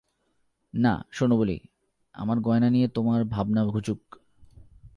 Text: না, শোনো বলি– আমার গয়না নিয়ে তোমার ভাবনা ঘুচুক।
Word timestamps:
না, 0.73 0.93
শোনো 1.11 1.37
বলি– 1.37 1.59
আমার 2.15 2.39
গয়না 2.39 2.69
নিয়ে 2.69 2.87
তোমার 2.87 3.23
ভাবনা 3.23 3.65
ঘুচুক। 3.65 4.01